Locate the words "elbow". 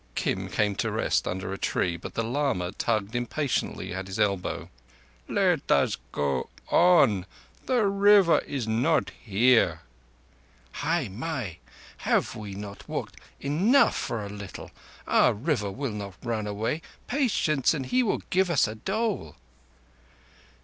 4.19-4.67